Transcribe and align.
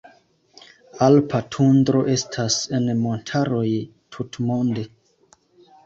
Alpa 1.07 1.41
tundro 1.57 2.01
estas 2.15 2.57
en 2.79 2.91
montaroj 3.05 3.65
tutmonde. 4.17 4.91